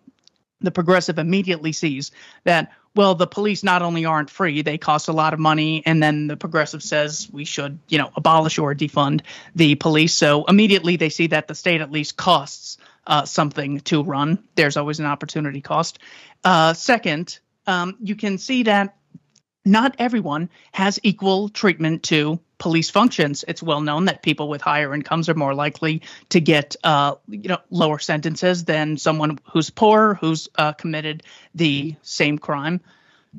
[0.62, 2.12] the progressive immediately sees
[2.44, 6.02] that well the police not only aren't free they cost a lot of money and
[6.02, 9.22] then the progressive says we should you know abolish or defund
[9.56, 10.14] the police.
[10.14, 14.44] So immediately they see that the state at least costs uh, something to run.
[14.56, 16.00] There's always an opportunity cost.
[16.44, 18.96] Uh, second um, you can see that
[19.66, 23.44] not everyone has equal treatment to police functions.
[23.48, 27.50] It's well known that people with higher incomes are more likely to get, uh, you
[27.50, 31.24] know, lower sentences than someone who's poor who's uh, committed
[31.54, 32.80] the same crime.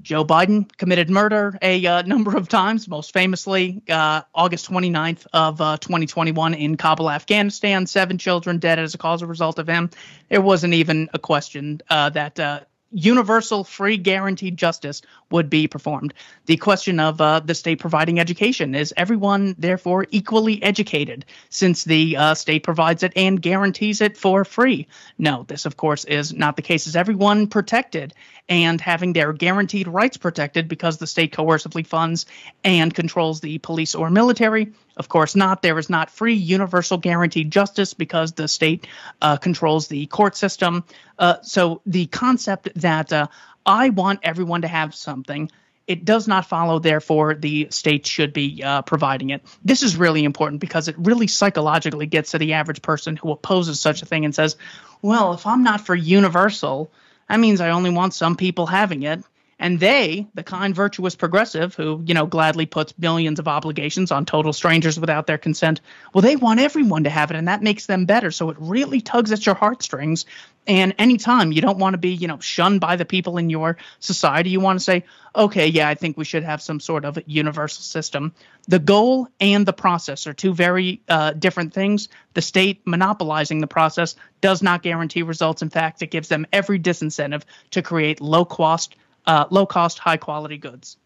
[0.03, 5.61] Joe Biden committed murder a uh, number of times, most famously uh, August 29th of
[5.61, 7.87] uh, 2021 in Kabul, Afghanistan.
[7.87, 9.89] Seven children dead as a cause of result of him.
[10.29, 16.14] There wasn't even a question uh, that universal free guaranteed justice would be performed.
[16.46, 22.16] The question of uh, the state providing education is everyone therefore equally educated since the
[22.16, 24.87] uh, state provides it and guarantees it for free?
[25.18, 26.87] No, this of course is not the case.
[26.87, 28.14] Is everyone protected
[28.49, 32.27] and having their guaranteed rights protected because the state coercively funds
[32.62, 34.72] and controls the police or military?
[34.96, 35.62] Of course not.
[35.62, 38.87] There is not free universal guaranteed justice because the state
[39.20, 40.85] uh, controls the court system.
[41.18, 43.26] Uh, so the concept that uh,
[43.64, 45.50] I want everyone to have something
[45.87, 49.42] it does not follow, therefore, the state should be uh, providing it.
[49.64, 53.80] This is really important because it really psychologically gets to the average person who opposes
[53.80, 54.56] such a thing and says,
[55.00, 56.90] well, if I'm not for universal,
[57.28, 59.22] that means I only want some people having it.
[59.59, 64.27] And they, the kind, virtuous progressive who, you know, gladly puts billions of obligations on
[64.27, 65.81] total strangers without their consent,
[66.12, 68.31] well, they want everyone to have it, and that makes them better.
[68.31, 70.27] So it really tugs at your heartstrings.
[70.66, 73.79] And anytime you don't want to be, you know, shunned by the people in your
[73.99, 77.19] society, you want to say, okay, yeah, I think we should have some sort of
[77.25, 78.35] universal system.
[78.69, 82.09] The goal and the process are two very uh, different things.
[82.35, 85.62] The state monopolizing the process does not guarantee results.
[85.62, 90.17] In fact, it gives them every disincentive to create low cost uh, low cost, high
[90.17, 90.97] quality goods.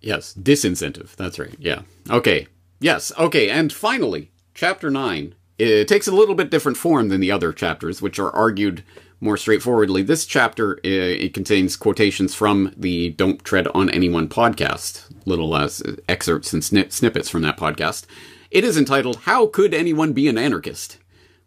[0.00, 1.16] Yes, disincentive.
[1.16, 1.54] That's right.
[1.58, 1.82] Yeah.
[2.10, 2.46] Okay.
[2.80, 3.12] Yes.
[3.18, 3.50] Okay.
[3.50, 5.34] And finally, chapter nine.
[5.58, 8.84] It takes a little bit different form than the other chapters, which are argued
[9.20, 10.02] more straightforwardly.
[10.02, 15.68] This chapter uh, it contains quotations from the "Don't Tread on Anyone" podcast, little uh,
[16.08, 18.06] excerpts and snip- snippets from that podcast.
[18.52, 20.98] It is entitled "How Could Anyone Be an Anarchist,"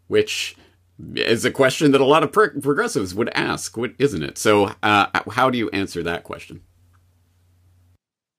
[0.08, 0.56] which
[1.14, 4.38] is a question that a lot of pro- progressives would ask, isn't it?
[4.38, 6.62] So, uh, how do you answer that question?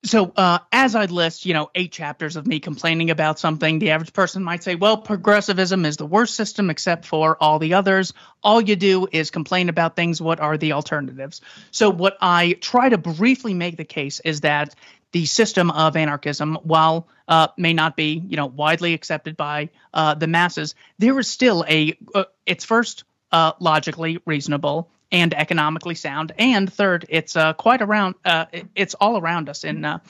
[0.05, 3.91] So, uh, as I list, you know, eight chapters of me complaining about something, the
[3.91, 8.13] average person might say, well, progressivism is the worst system except for all the others.
[8.43, 10.21] All you do is complain about things.
[10.21, 11.39] What are the alternatives?
[11.71, 14.75] So, what I try to briefly make the case is that
[15.13, 20.13] the system of anarchism, while uh, may not be you know widely accepted by uh,
[20.15, 26.33] the masses, there is still a uh, it's first uh, logically reasonable and economically sound,
[26.39, 28.45] and third, it's uh, quite around uh,
[28.75, 30.01] it's all around us in a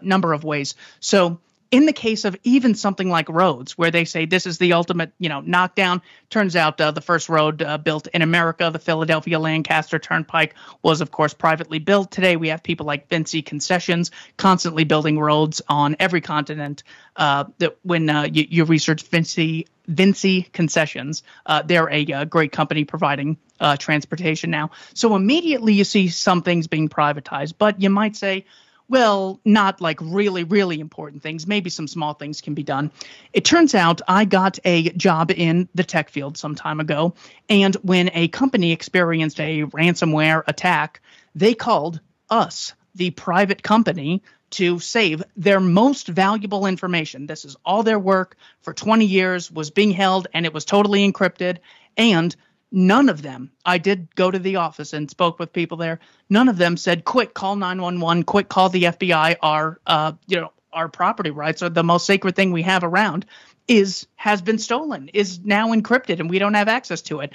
[0.00, 0.74] number of ways.
[1.00, 1.40] So
[1.74, 5.10] in the case of even something like roads, where they say this is the ultimate,
[5.18, 9.40] you know, knockdown, turns out uh, the first road uh, built in America, the Philadelphia
[9.40, 12.12] Lancaster Turnpike, was of course privately built.
[12.12, 16.84] Today we have people like Vinci Concessions constantly building roads on every continent.
[17.16, 22.24] Uh, that when uh, you, you, research Vinci Vinci Concessions, uh, they're a, a, uh,
[22.24, 23.36] great company providing
[23.78, 24.70] transportation now.
[24.92, 28.44] So immediately you see some things being privatized, but you might say
[28.88, 31.46] well, not like really, really important things.
[31.46, 32.90] Maybe some small things can be done.
[33.32, 37.14] It turns out I got a job in the tech field some time ago.
[37.48, 41.00] And when a company experienced a ransomware attack,
[41.34, 47.26] they called us, the private company, to save their most valuable information.
[47.26, 51.10] This is all their work for 20 years was being held and it was totally
[51.10, 51.58] encrypted.
[51.96, 52.34] And
[52.74, 56.00] none of them, I did go to the office and spoke with people there.
[56.28, 59.36] None of them said, quick, call 911, quick, call the FBI.
[59.40, 63.26] Our, uh, you know, our property rights are the most sacred thing we have around
[63.68, 67.32] is has been stolen, is now encrypted, and we don't have access to it.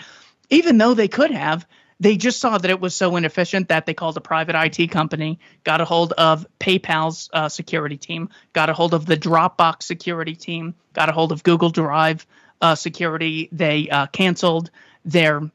[0.50, 1.66] Even though they could have,
[2.00, 5.40] they just saw that it was so inefficient that they called a private IT company,
[5.64, 10.36] got a hold of PayPal's uh, security team, got a hold of the Dropbox security
[10.36, 12.26] team, got a hold of Google Drive
[12.62, 13.50] uh, security.
[13.52, 14.70] They uh, canceled
[15.06, 15.50] their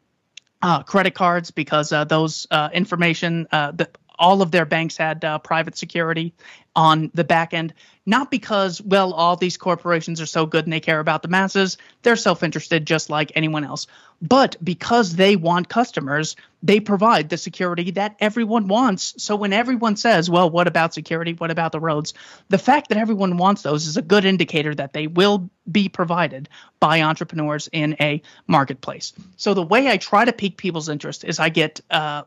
[0.62, 3.88] uh, credit cards because uh, those uh, information, the,
[4.18, 6.34] all of their banks had private security
[6.76, 7.72] on the back end,
[8.04, 11.78] not because, well, all these corporations are so good and they care about the masses.
[12.02, 13.86] They're self interested just like anyone else.
[14.20, 19.14] But because they want customers, they provide the security that everyone wants.
[19.22, 21.34] So when everyone says, well, what about security?
[21.34, 22.14] What about the roads?
[22.48, 26.48] The fact that everyone wants those is a good indicator that they will be provided
[26.80, 29.12] by entrepreneurs in a marketplace.
[29.36, 32.22] So the way I try to pique people's interest is I get uh,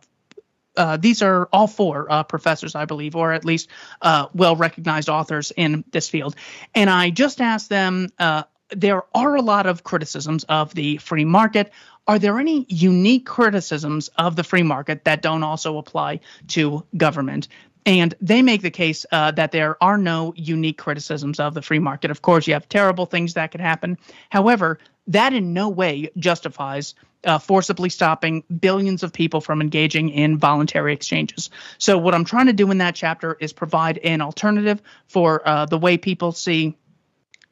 [0.77, 3.69] uh, these are all four uh, professors, I believe, or at least
[4.01, 6.35] uh, well recognized authors in this field.
[6.73, 11.25] And I just asked them uh, there are a lot of criticisms of the free
[11.25, 11.71] market.
[12.07, 17.47] Are there any unique criticisms of the free market that don't also apply to government?
[17.85, 21.79] And they make the case uh, that there are no unique criticisms of the free
[21.79, 22.11] market.
[22.11, 23.97] Of course, you have terrible things that could happen.
[24.29, 30.37] However, that in no way justifies uh, forcibly stopping billions of people from engaging in
[30.37, 31.49] voluntary exchanges.
[31.77, 35.65] So, what I'm trying to do in that chapter is provide an alternative for uh,
[35.65, 36.75] the way people see.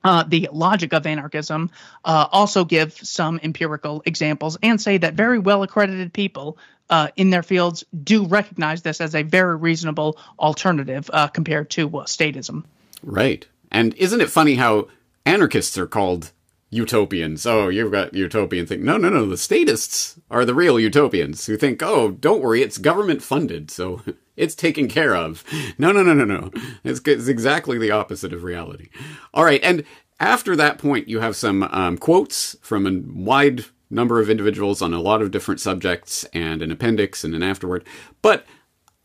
[0.04, 1.72] Uh, the logic of anarchism,
[2.04, 6.60] uh, also give some empirical examples and say that very well accredited people
[6.92, 11.90] uh, in their fields do recognize this as a very reasonable alternative uh, compared to
[11.90, 12.64] statism.
[13.02, 13.48] Right.
[13.72, 14.90] And isn't it funny how
[15.26, 16.32] anarchists are called
[16.70, 17.46] utopians.
[17.46, 18.84] Oh, you've got utopian thing.
[18.84, 19.26] No, no, no.
[19.26, 24.02] The statists are the real utopians who think, oh, don't worry, it's government funded, so
[24.36, 25.44] it's taken care of.
[25.78, 26.52] No, no, no, no, no.
[26.84, 28.90] It's, it's exactly the opposite of reality.
[29.34, 29.84] All right, and
[30.20, 34.94] after that point, you have some um, quotes from a wide number of individuals on
[34.94, 37.86] a lot of different subjects and an appendix and an afterword.
[38.22, 38.46] But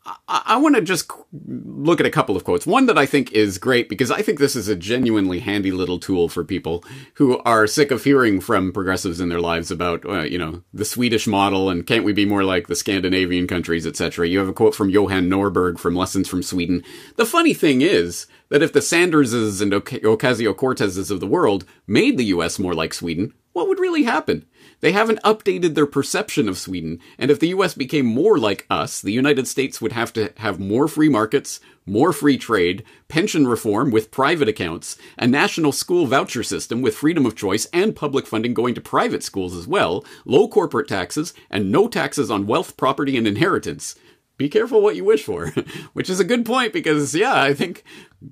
[0.06, 2.66] I, I want to just look at a couple of quotes.
[2.66, 5.98] One that I think is great because I think this is a genuinely handy little
[5.98, 6.84] tool for people
[7.14, 10.84] who are sick of hearing from progressives in their lives about, uh, you know, the
[10.84, 14.26] Swedish model and can't we be more like the Scandinavian countries, etc.
[14.26, 16.82] You have a quote from Johan Norberg from Lessons from Sweden.
[17.16, 22.16] The funny thing is that if the Sanderses and Ocasio Cortezes of the world made
[22.16, 22.58] the U.S.
[22.58, 24.46] more like Sweden, what would really happen?
[24.80, 29.00] They haven't updated their perception of Sweden, and if the US became more like us,
[29.00, 33.90] the United States would have to have more free markets, more free trade, pension reform
[33.90, 38.54] with private accounts, a national school voucher system with freedom of choice and public funding
[38.54, 43.18] going to private schools as well, low corporate taxes, and no taxes on wealth, property,
[43.18, 43.96] and inheritance.
[44.38, 45.48] Be careful what you wish for,
[45.92, 47.84] which is a good point because, yeah, I think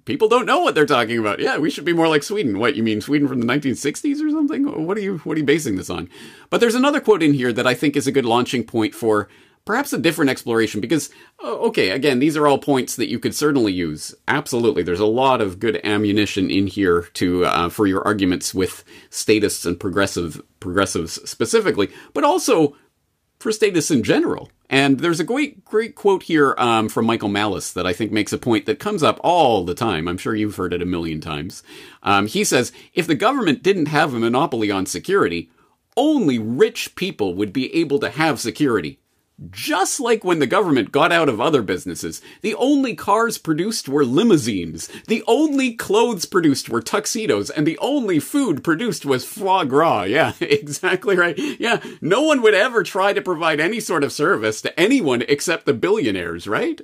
[0.05, 1.41] people don't know what they're talking about.
[1.41, 2.59] Yeah, we should be more like Sweden.
[2.59, 4.87] What, you mean Sweden from the 1960s or something?
[4.87, 6.09] What are you, what are you basing this on?
[6.51, 9.29] But there's another quote in here that I think is a good launching point for
[9.65, 11.11] perhaps a different exploration because,
[11.45, 14.15] okay, again, these are all points that you could certainly use.
[14.27, 14.83] Absolutely.
[14.83, 19.67] There's a lot of good ammunition in here to, uh, for your arguments with statists
[19.67, 22.77] and progressive, progressives specifically, but also
[23.39, 24.51] for statists in general.
[24.71, 28.33] And there's a great, great quote here um, from Michael Malice that I think makes
[28.33, 30.07] a point that comes up all the time.
[30.07, 31.63] I'm sure you've heard it a million times.
[32.03, 35.51] Um, he says, if the government didn't have a monopoly on security,
[35.97, 38.99] only rich people would be able to have security.
[39.51, 44.05] Just like when the government got out of other businesses, the only cars produced were
[44.05, 49.99] limousines, the only clothes produced were tuxedos, and the only food produced was foie gras.
[50.09, 51.39] Yeah, exactly right.
[51.39, 55.67] Yeah, no one would ever try to provide any sort of service to anyone except
[55.67, 56.81] the billionaires, right?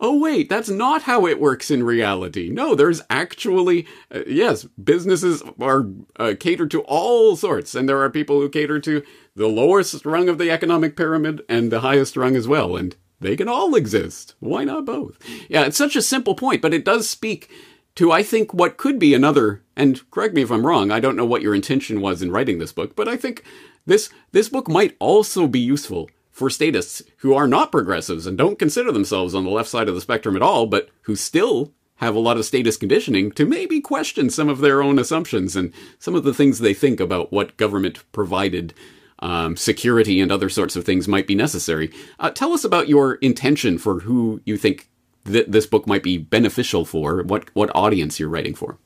[0.00, 2.48] Oh, wait, that's not how it works in reality.
[2.48, 5.86] No, there's actually, uh, yes, businesses are
[6.16, 9.02] uh, catered to all sorts, and there are people who cater to
[9.40, 12.76] the lowest rung of the economic pyramid and the highest rung as well.
[12.76, 14.34] And they can all exist.
[14.38, 15.16] Why not both?
[15.48, 17.50] Yeah, it's such a simple point, but it does speak
[17.94, 21.16] to, I think, what could be another, and correct me if I'm wrong, I don't
[21.16, 23.42] know what your intention was in writing this book, but I think
[23.86, 28.58] this, this book might also be useful for statists who are not progressives and don't
[28.58, 32.14] consider themselves on the left side of the spectrum at all, but who still have
[32.14, 36.14] a lot of statist conditioning to maybe question some of their own assumptions and some
[36.14, 38.74] of the things they think about what government provided
[39.20, 41.92] um, security and other sorts of things might be necessary.
[42.18, 44.88] Uh, tell us about your intention for who you think
[45.24, 47.22] th- this book might be beneficial for.
[47.22, 48.78] What what audience you're writing for?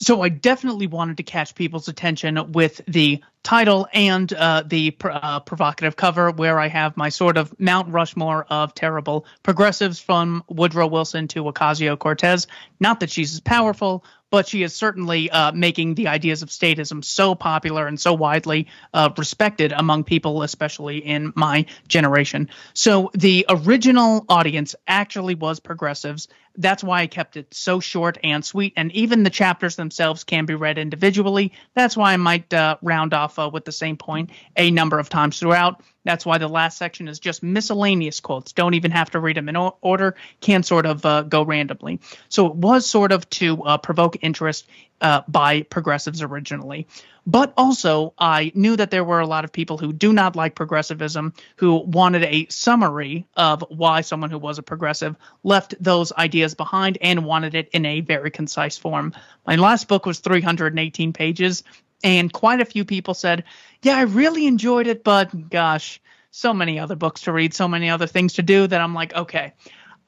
[0.00, 5.10] So I definitely wanted to catch people's attention with the title and uh, the pr-
[5.10, 10.44] uh, provocative cover, where I have my sort of Mount Rushmore of terrible progressives from
[10.48, 12.46] Woodrow Wilson to Ocasio Cortez.
[12.80, 17.04] Not that she's as powerful, but she is certainly uh, making the ideas of statism
[17.04, 22.48] so popular and so widely uh, respected among people, especially in my generation.
[22.72, 26.28] So the original audience actually was progressives.
[26.56, 28.72] That's why I kept it so short and sweet.
[28.76, 31.52] And even the chapters themselves can be read individually.
[31.74, 35.08] That's why I might uh, round off uh, with the same point a number of
[35.08, 35.82] times throughout.
[36.04, 38.52] That's why the last section is just miscellaneous quotes.
[38.52, 42.00] Don't even have to read them in order, can sort of uh, go randomly.
[42.28, 44.66] So it was sort of to uh, provoke interest
[45.00, 46.86] uh, by progressives originally.
[47.26, 50.56] But also, I knew that there were a lot of people who do not like
[50.56, 56.54] progressivism, who wanted a summary of why someone who was a progressive left those ideas
[56.54, 59.12] behind and wanted it in a very concise form.
[59.46, 61.62] My last book was 318 pages,
[62.02, 63.44] and quite a few people said,
[63.82, 66.00] Yeah, I really enjoyed it, but gosh,
[66.32, 69.14] so many other books to read, so many other things to do that I'm like,
[69.14, 69.52] okay,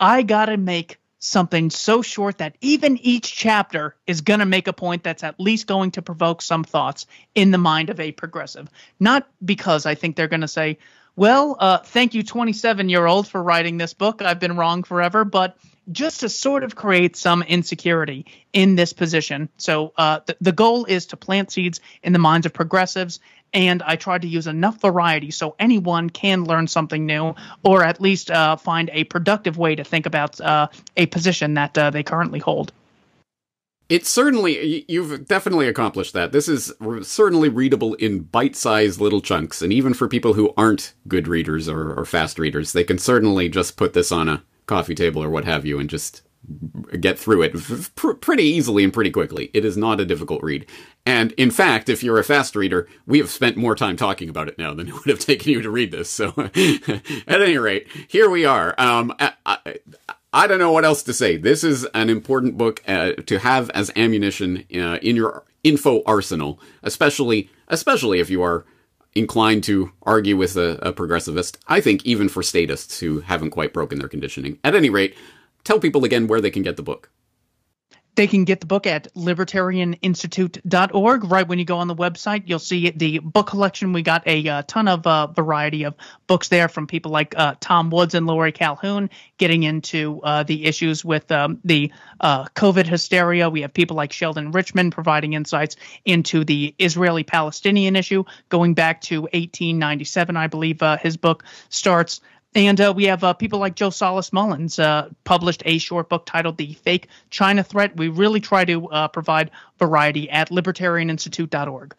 [0.00, 4.66] I got to make something so short that even each chapter is going to make
[4.66, 8.12] a point that's at least going to provoke some thoughts in the mind of a
[8.12, 8.68] progressive.
[9.00, 10.78] Not because I think they're going to say,
[11.16, 14.20] well, uh, thank you, 27 year old, for writing this book.
[14.20, 15.24] I've been wrong forever.
[15.24, 15.56] But
[15.92, 19.48] just to sort of create some insecurity in this position.
[19.56, 23.20] So uh, the, the goal is to plant seeds in the minds of progressives.
[23.52, 28.00] And I tried to use enough variety so anyone can learn something new or at
[28.00, 32.02] least uh, find a productive way to think about uh, a position that uh, they
[32.02, 32.72] currently hold.
[33.90, 36.32] It's certainly, you've definitely accomplished that.
[36.32, 36.72] This is
[37.02, 39.60] certainly readable in bite sized little chunks.
[39.60, 43.48] And even for people who aren't good readers or, or fast readers, they can certainly
[43.48, 46.22] just put this on a coffee table or what have you and just
[47.00, 47.54] get through it
[47.94, 49.50] pr- pretty easily and pretty quickly.
[49.54, 50.66] It is not a difficult read.
[51.06, 54.48] And in fact, if you're a fast reader, we have spent more time talking about
[54.48, 56.10] it now than it would have taken you to read this.
[56.10, 58.74] So at any rate, here we are.
[58.78, 59.76] Um, I, I,
[60.32, 61.36] I, don't know what else to say.
[61.36, 66.60] This is an important book uh, to have as ammunition uh, in your info arsenal,
[66.82, 68.66] especially especially if you are
[69.14, 71.56] inclined to argue with a, a, progressivist.
[71.68, 74.58] I think even for statists who haven't quite broken their conditioning.
[74.64, 75.16] At any rate,
[75.62, 77.10] tell people again where they can get the book.
[78.16, 81.24] They can get the book at libertarianinstitute.org.
[81.24, 83.92] Right when you go on the website, you'll see the book collection.
[83.92, 85.94] We got a uh, ton of uh, variety of
[86.26, 90.64] books there from people like uh, Tom Woods and Laurie Calhoun getting into uh, the
[90.64, 93.50] issues with um, the uh, COVID hysteria.
[93.50, 99.00] We have people like Sheldon Richman providing insights into the Israeli Palestinian issue going back
[99.02, 102.20] to 1897, I believe uh, his book starts.
[102.54, 106.24] And uh, we have uh, people like Joe Solis Mullen uh, published a short book
[106.24, 107.96] titled The Fake China Threat.
[107.96, 111.96] We really try to uh, provide variety at libertarianinstitute.org.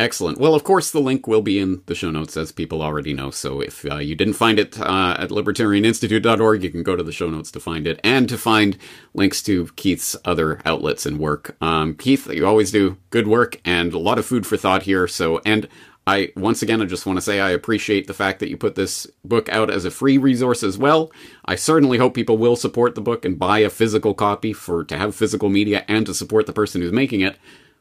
[0.00, 0.38] Excellent.
[0.38, 3.32] Well, of course, the link will be in the show notes, as people already know.
[3.32, 7.10] So if uh, you didn't find it uh, at libertarianinstitute.org, you can go to the
[7.10, 8.78] show notes to find it and to find
[9.12, 11.56] links to Keith's other outlets and work.
[11.60, 15.08] Um, Keith, you always do good work and a lot of food for thought here.
[15.08, 15.66] So, and
[16.08, 18.76] I once again I just want to say I appreciate the fact that you put
[18.76, 21.12] this book out as a free resource as well.
[21.44, 24.96] I certainly hope people will support the book and buy a physical copy for to
[24.96, 27.36] have physical media and to support the person who's making it.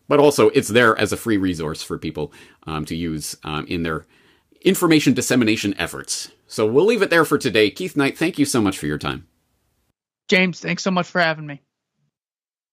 [0.09, 3.83] But also it's there as a free resource for people um, to use um, in
[3.83, 4.05] their
[4.59, 6.29] information dissemination efforts.
[6.47, 7.69] So we'll leave it there for today.
[7.69, 9.25] Keith Knight, thank you so much for your time.
[10.27, 11.61] James, thanks so much for having me.